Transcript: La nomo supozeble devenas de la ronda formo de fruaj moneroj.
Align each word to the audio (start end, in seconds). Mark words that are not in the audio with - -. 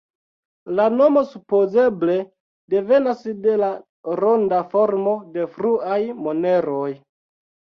La 0.77 0.85
nomo 0.93 1.21
supozeble 1.33 2.15
devenas 2.75 3.21
de 3.43 3.59
la 3.65 3.69
ronda 4.23 4.63
formo 4.73 5.15
de 5.37 5.47
fruaj 5.59 6.01
moneroj. 6.25 6.91